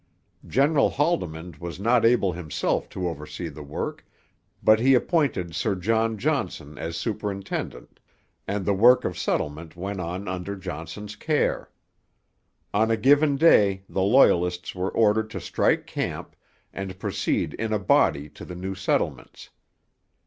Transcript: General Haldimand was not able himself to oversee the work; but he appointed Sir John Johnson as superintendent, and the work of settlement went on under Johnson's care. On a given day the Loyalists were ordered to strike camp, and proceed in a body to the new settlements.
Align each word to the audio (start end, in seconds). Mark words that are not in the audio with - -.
General 0.47 0.89
Haldimand 0.89 1.57
was 1.59 1.79
not 1.79 2.03
able 2.03 2.31
himself 2.31 2.89
to 2.89 3.07
oversee 3.07 3.49
the 3.49 3.61
work; 3.61 4.03
but 4.63 4.79
he 4.79 4.95
appointed 4.95 5.53
Sir 5.53 5.75
John 5.75 6.17
Johnson 6.17 6.75
as 6.75 6.97
superintendent, 6.97 7.99
and 8.47 8.65
the 8.65 8.73
work 8.73 9.05
of 9.05 9.15
settlement 9.15 9.75
went 9.75 9.99
on 10.01 10.27
under 10.27 10.55
Johnson's 10.55 11.15
care. 11.15 11.69
On 12.73 12.89
a 12.89 12.97
given 12.97 13.35
day 13.37 13.83
the 13.87 14.01
Loyalists 14.01 14.73
were 14.73 14.89
ordered 14.89 15.29
to 15.29 15.39
strike 15.39 15.85
camp, 15.85 16.35
and 16.73 16.97
proceed 16.97 17.53
in 17.53 17.71
a 17.71 17.77
body 17.77 18.27
to 18.29 18.43
the 18.43 18.55
new 18.55 18.73
settlements. 18.73 19.51